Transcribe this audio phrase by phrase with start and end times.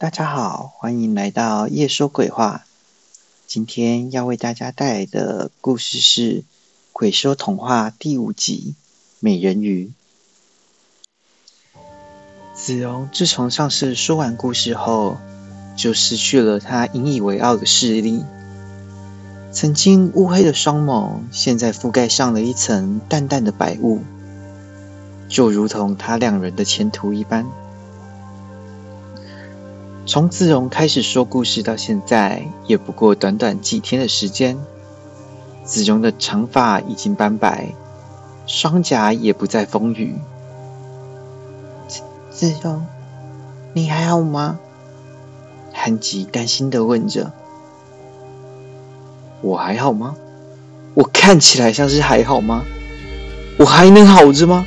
[0.00, 2.64] 大家好，欢迎来到夜说鬼话。
[3.48, 6.20] 今天要为大家带来的故事是
[6.92, 8.76] 《鬼说童话》第五集
[9.18, 9.90] 《美人鱼》。
[12.54, 15.16] 子荣自从上次说完故事后，
[15.76, 18.24] 就失去了他引以为傲的视力。
[19.50, 24.00] 曾经乌黑的双眸，现在覆盖上了一层淡淡的白雾，
[25.28, 27.44] 就如同他两人的前途一般。
[30.08, 34.58] 从子荣开始说故事到现在，也不过短短几天的时间。
[35.64, 37.74] 子荣的长发已经斑白，
[38.46, 40.14] 双颊也不再丰腴。
[41.86, 42.00] 子
[42.30, 42.86] 子荣，
[43.74, 44.58] 你还好吗？
[45.74, 47.30] 韩吉担心的问着。
[49.42, 50.16] 我还好吗？
[50.94, 52.64] 我看起来像是还好吗？
[53.58, 54.66] 我还能好着吗？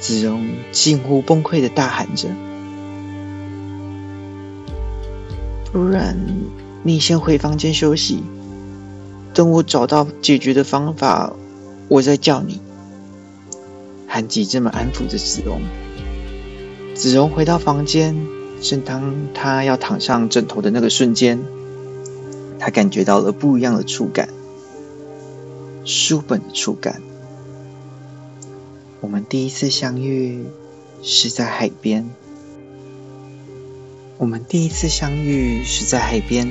[0.00, 2.28] 子荣近乎崩溃的大喊着。
[5.76, 6.16] 不然，
[6.84, 8.22] 你先回房间休息，
[9.34, 11.34] 等我找到解决的方法，
[11.88, 12.62] 我再叫你。
[14.08, 15.60] 韩吉这么安抚着子荣。
[16.94, 18.16] 子荣回到房间，
[18.62, 21.38] 正当他要躺上枕头的那个瞬间，
[22.58, 24.30] 他感觉到了不一样的触感，
[25.84, 27.02] 书本的触感。
[29.02, 30.46] 我们第一次相遇
[31.02, 32.08] 是在海边。
[34.18, 36.50] 我们第一次相遇是在海边，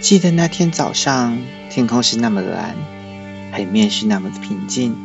[0.00, 1.36] 记得那天早上，
[1.70, 2.76] 天空是那么蓝，
[3.50, 4.96] 海面是那么的平静。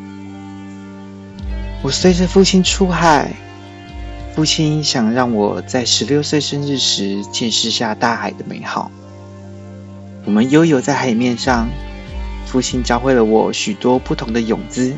[1.81, 3.33] 我随着父亲出海，
[4.35, 8.91] 父亲想让我在十六岁生日时见识下大海的美好。
[10.25, 11.67] 我们悠游在海面上，
[12.45, 14.94] 父亲教会了我许多不同的泳姿。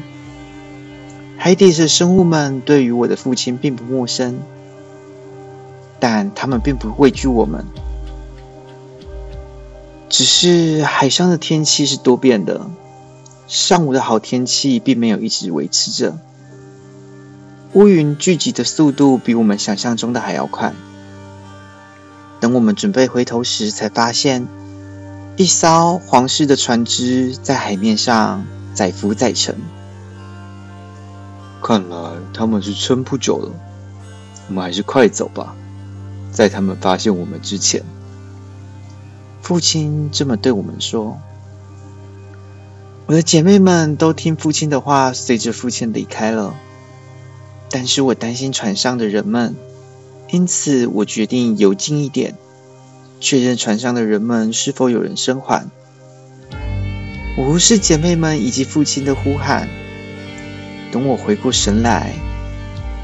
[1.37, 4.37] 海底的生物们对于我的父亲并不陌生。
[5.99, 7.65] 但他们并不畏惧我们，
[10.09, 12.61] 只是海上的天气是多变的。
[13.47, 16.17] 上午的好天气并没有一直维持着，
[17.73, 20.73] 乌云聚集的速度比我们想象中的还要快。
[22.39, 24.47] 等我们准备回头时，才发现
[25.37, 29.55] 一艘皇室的船只在海面上载浮载沉。
[31.63, 31.97] 看来
[32.33, 33.51] 他们是撑不久了，
[34.47, 35.55] 我们还是快走吧。
[36.35, 37.81] 在他们发现我们之前，
[39.41, 41.17] 父亲这么对我们说
[43.07, 46.53] ：“我的姐妹们都听父亲的话，随着父亲离开了。
[47.69, 49.55] 但是我担心船上的人们，
[50.29, 52.35] 因此我决定游近一点，
[53.21, 55.65] 确认船上的人们是否有人生还。
[57.37, 59.69] 我无视姐妹们以及父亲的呼喊。
[60.91, 62.11] 等我回过神来，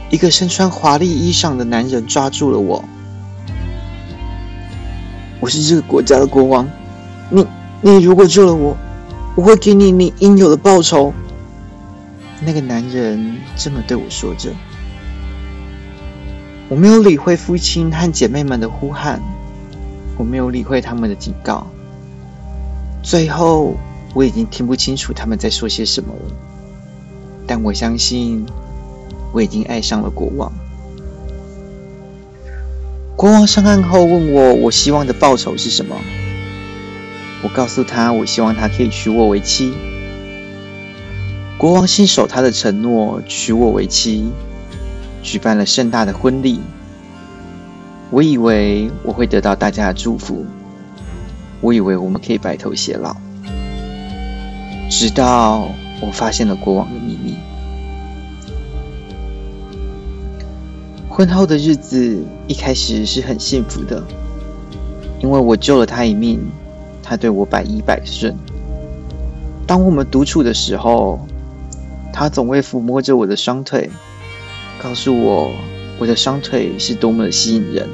[0.10, 2.84] 一个身穿华丽衣裳的男人抓住了我。”
[5.42, 6.70] 我是这个国家的国王，
[7.32, 7.46] 你
[7.82, 8.78] 你如果救了我，
[9.36, 11.12] 我会给你你应有的报酬。
[12.46, 14.52] 那个男人这么对我说着，
[16.70, 19.20] 我没有理会父亲和姐妹们的呼喊，
[20.16, 21.66] 我没有理会他们的警告。
[23.02, 23.76] 最后，
[24.14, 26.32] 我已经听不清楚他们在说些什么了，
[27.48, 28.46] 但我相信，
[29.34, 30.52] 我已经爱上了国王。
[33.22, 35.96] 国王上岸后问我：“我希望的报酬是什么？”
[37.44, 39.72] 我告诉他：“我希望他可以娶我为妻。”
[41.56, 44.32] 国王信守他的承诺，娶我为妻，
[45.22, 46.62] 举办了盛大的婚礼。
[48.10, 50.44] 我以为我会得到大家的祝福，
[51.62, 53.16] 我以为我们可以白头偕老，
[54.90, 55.70] 直到
[56.02, 57.38] 我发现了国王的秘密。
[61.14, 64.02] 婚后的日子一开始是很幸福的，
[65.20, 66.40] 因为我救了他一命，
[67.04, 68.34] 他对我百依百顺。
[69.68, 71.20] 当我们独处的时候，
[72.14, 73.90] 他总会抚摸着我的双腿，
[74.82, 75.52] 告诉我
[76.00, 77.90] 我的双腿是多么的吸引人。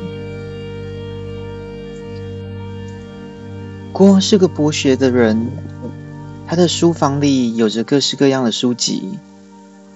[3.91, 5.47] 国王是个博学的人，
[6.45, 9.17] 他的书房里有着各式各样的书籍，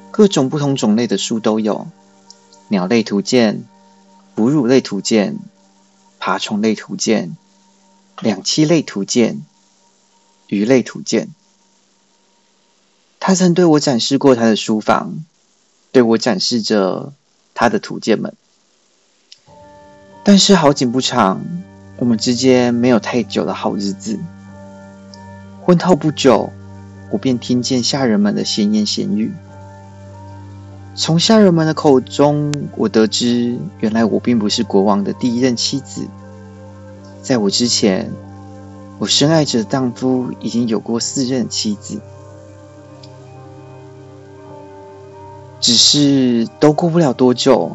[0.10, 1.86] 各种不同种类的书都有。
[2.72, 3.66] 鸟类图鉴、
[4.34, 5.38] 哺乳类图鉴、
[6.20, 7.36] 爬虫类图鉴、
[8.22, 9.42] 两栖类图鉴、
[10.48, 11.28] 鱼类图鉴。
[13.20, 15.26] 他曾对我展示过他的书房，
[15.92, 17.12] 对我展示着
[17.54, 18.34] 他的图鉴们。
[20.24, 21.44] 但是好景不长，
[21.98, 24.18] 我们之间没有太久的好日子。
[25.62, 26.54] 婚后不久，
[27.12, 29.34] 我便听见下人们的闲言闲语。
[30.94, 36.06] 从下人们的口中，我得知，原来我并不是国王的第一任妻子。
[37.22, 38.12] 在我之前，
[39.00, 42.00] 我深爱着的丈夫已经有过四任妻子，
[45.62, 47.72] 只是都过不了多久，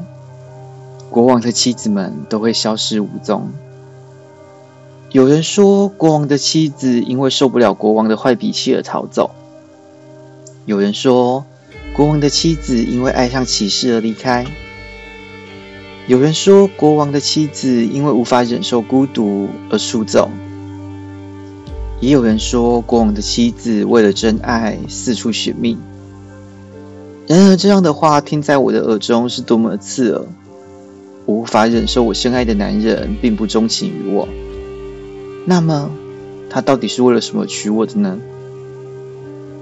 [1.09, 3.49] 国王的妻子们都会消失无踪。
[5.11, 9.31] 有人说，国王的妻子因为受不了国王的坏脾气而逃走；
[10.67, 11.45] 有人说，
[11.97, 14.45] 国王的妻子因为爱上骑士而离开；
[16.07, 20.29] 有人说，国王的妻子因为无法忍受孤独而出走；
[21.99, 25.79] 也有人说，国王的妻子为了真爱四处寻觅。
[27.27, 30.23] 然而，这样的话听在我的耳中是多么刺耳！
[31.25, 34.29] 我无法忍受我深爱的男人并不钟情于我。
[35.47, 35.91] 那么，
[36.51, 38.19] 他到底是为了什么娶我的呢？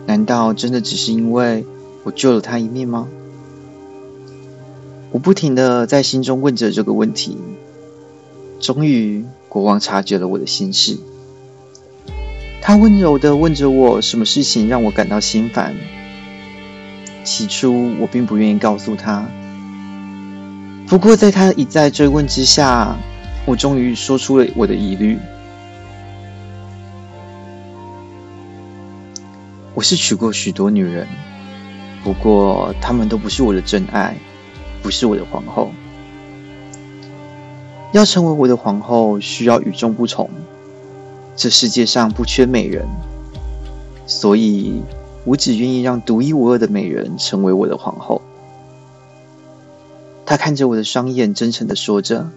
[0.05, 1.65] 难道真的只是因为
[2.05, 3.09] 我救了他一命吗？
[5.11, 7.37] 我不停的在心中问着这个问题。
[8.61, 10.99] 终于，国王察觉了我的心事。
[12.63, 15.75] 他温柔的问着我：“什么事情让我感到心烦？”
[17.25, 19.27] 起初，我并不愿意告诉他。
[20.87, 22.97] 不过，在他一再追问之下，
[23.47, 25.19] 我终于说出了我的疑虑。
[29.75, 31.07] 我是娶过许多女人，
[32.05, 34.15] 不过她们都不是我的真爱，
[34.83, 35.73] 不是我的皇后。
[37.93, 40.29] 要成为我的皇后，需要与众不同。
[41.35, 42.87] 这世界上不缺美人，
[44.07, 44.83] 所以
[45.25, 48.21] 我只愿意让独一无二的美人成为我的皇后。
[50.27, 52.29] 她看着我的双眼，真诚的说着。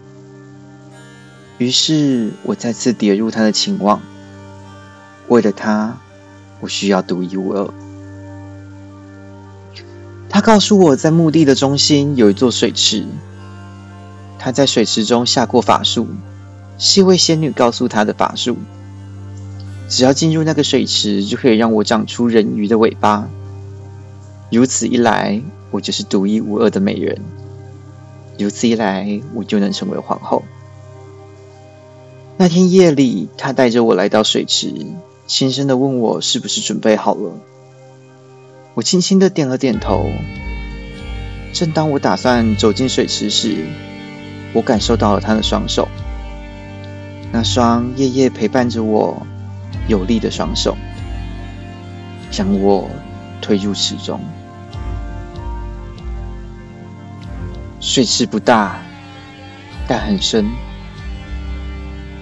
[1.58, 4.00] 于是我再次跌入他的情网，
[5.28, 5.98] 为了他。
[6.60, 7.72] 我需要独一无二。
[10.30, 13.06] 他告诉我在墓地的中心有一座水池，
[14.38, 16.08] 他在水池中下过法术，
[16.78, 18.58] 是一位仙女告诉他的法术。
[19.90, 23.28] 只要进入那个水池，就可以让我长出人鱼的尾巴。
[24.52, 25.42] 如此一来，
[25.72, 27.18] 我就是独一无二的美人。
[28.38, 30.44] 如此一来，我就能成为皇后。
[32.36, 34.72] 那天夜里，他带着我来到水池。
[35.26, 37.32] 轻声的问我是不是准备好了，
[38.78, 40.12] 我轻轻的点了点头。
[41.52, 43.66] 正当我打算走进水池时，
[44.54, 45.88] 我感受到了他的双手，
[47.32, 49.26] 那双夜夜陪伴着我
[49.88, 50.78] 有力的双手，
[52.30, 52.88] 将我
[53.42, 54.20] 推入池中。
[57.80, 58.80] 水池不大，
[59.88, 60.46] 但很深，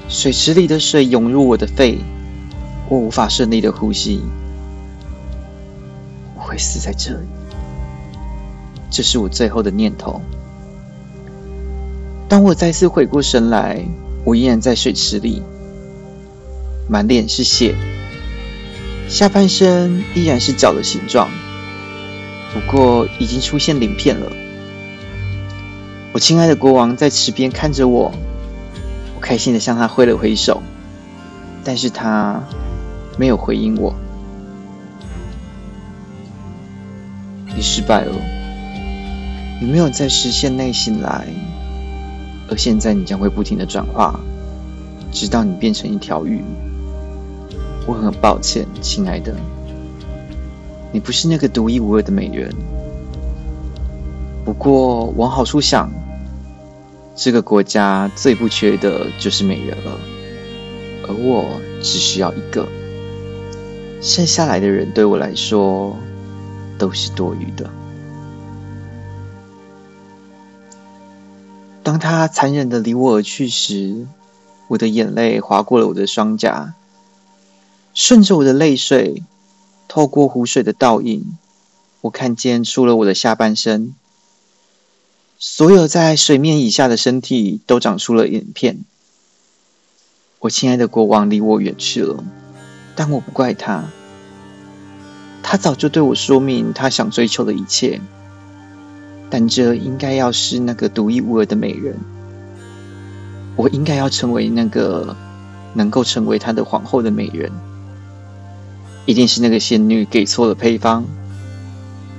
[0.08, 2.00] 水池里的水涌入我的肺。
[2.88, 4.22] 我无法顺利的呼吸，
[6.56, 7.28] 会死在这里。
[8.90, 10.22] 这是我最后的念头。
[12.30, 13.84] 当我再次回过神来，
[14.24, 15.44] 我依然在水池里，
[16.88, 17.76] 满脸是血，
[19.10, 21.30] 下半身依然是脚的形状，
[22.54, 24.32] 不过已经出现鳞片了。
[26.14, 28.14] 我亲爱的国王在池边看着我，
[29.14, 30.64] 我开心的向他挥了挥手，
[31.66, 32.42] 但是他。
[33.18, 33.96] 没有回应我，
[37.66, 38.14] 失败了。
[39.60, 41.26] 你没有在时限内醒来，
[42.48, 44.20] 而现在你将会不停的转化，
[45.12, 46.44] 直到你变成一条鱼。
[47.88, 49.36] 我很抱歉，亲爱的，
[50.92, 52.54] 你不是那个独一无二的美人。
[54.44, 55.92] 不过往好处想，
[57.16, 59.98] 这个国家最不缺的就是美人了，
[61.08, 62.68] 而我只需要一个。
[64.02, 65.96] 剩下来的人对我来说
[66.78, 67.70] 都是多余的。
[71.84, 74.08] 当他残忍的离我而去时，
[74.68, 76.74] 我的眼泪划过了我的双颊，
[77.94, 79.24] 顺着我的泪水，
[79.88, 81.38] 透过湖水的倒影，
[82.02, 83.94] 我看见除了我的下半身，
[85.38, 88.80] 所有在水面以下的身体都长出了影片。
[90.40, 92.24] 我亲爱的国王离我远去了。
[92.96, 93.90] 但我不怪他，
[95.48, 98.02] 他早就对我说明他想追求的一切。
[99.30, 101.96] 但这应该要是那个独一无二的美人，
[103.56, 105.16] 我应该要成为那个
[105.74, 107.52] 能够成为他的皇后的美人。
[109.06, 111.06] 一定是那个仙女给错了配方，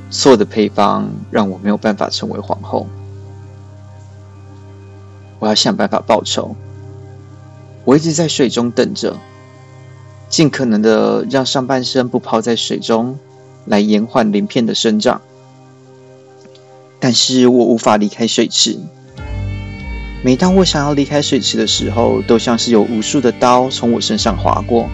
[0.08, 2.86] 错的配方让我没有办法成为皇后。
[5.40, 6.54] 我要想办法报仇。
[7.84, 9.16] 我一直在水中等着。
[10.28, 13.18] 尽可能的让上半身不泡在水中，
[13.64, 15.20] 来延缓鳞片的生长。
[16.98, 18.78] 但是我无法离开水池。
[20.24, 24.88] 每当我想要离开水池的时候，都像是有无数的刀从我身上划过。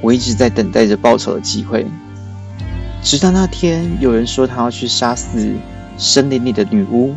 [0.00, 1.84] 我一直在等待着报仇的机会，
[3.02, 5.52] 直到那天有人说他要去杀死
[5.98, 7.14] 森林里的女巫，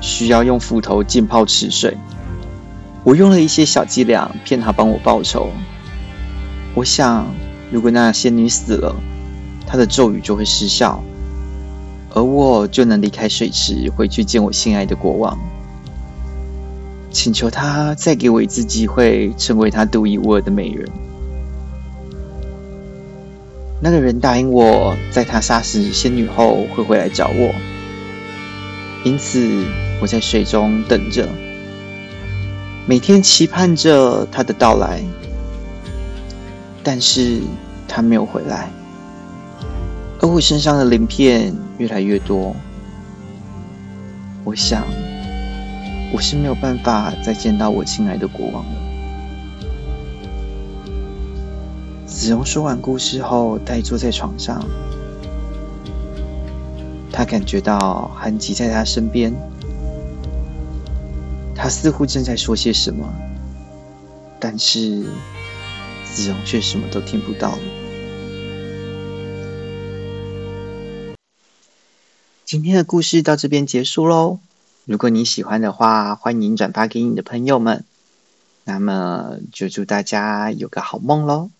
[0.00, 1.96] 需要用斧头浸泡池水。
[3.02, 5.50] 我用了一些小伎俩骗他帮我报仇。
[6.74, 7.26] 我想，
[7.70, 8.94] 如果那仙女死了，
[9.66, 11.02] 她的咒语就会失效，
[12.14, 15.38] 而我就能离开水池，回去见我心爱的国王。
[17.10, 20.88] 请求他再给我一次机会，成为他独一无二的美人。
[23.82, 27.52] 那个人答应我，在他杀死仙女后会回来找我，
[29.04, 29.64] 因此
[30.00, 31.28] 我在水中等着，
[32.90, 35.00] 每天期盼着他的到来。
[36.82, 37.40] 但是
[37.86, 38.68] 他没有回来，
[40.20, 42.52] 而我身上的鳞片越来越多，
[44.42, 44.84] 我想。
[46.12, 48.72] 我是没有办法再见到我亲爱的国王了。
[52.04, 54.60] 子荣说完故事后，呆坐在床上。
[57.12, 59.32] 他感觉到韩吉在他身边，
[61.62, 63.06] 他似乎正在说些什么，
[64.38, 65.04] 但是
[66.10, 67.58] 子荣却什么都听不到了。
[72.46, 74.38] 今天的故事到这边结束喽。
[74.86, 77.84] 如果你喜欢的话，欢迎转发给你的朋友们。
[78.64, 81.50] 那么就祝大家有个好梦喽！